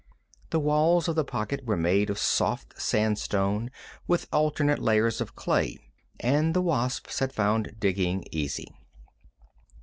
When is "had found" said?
7.19-7.75